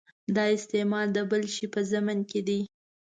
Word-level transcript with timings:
دا 0.35 0.45
استعمال 0.57 1.07
د 1.13 1.19
بل 1.31 1.43
شي 1.55 1.65
په 1.73 1.81
ضمن 1.91 2.17
کې 2.29 2.41
دی. 2.47 2.59